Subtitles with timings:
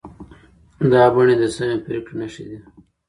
[0.91, 2.59] دا بڼې د سمې پرېکړې نښې دي.